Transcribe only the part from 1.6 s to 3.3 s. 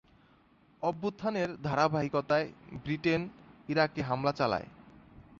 ধারাবাহিকতায় ব্রিটেন